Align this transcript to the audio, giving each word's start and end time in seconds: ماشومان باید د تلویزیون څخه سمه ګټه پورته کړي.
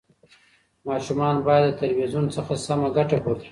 ماشومان 0.87 1.35
باید 1.45 1.63
د 1.67 1.77
تلویزیون 1.81 2.25
څخه 2.35 2.53
سمه 2.65 2.87
ګټه 2.97 3.17
پورته 3.23 3.39
کړي. 3.43 3.49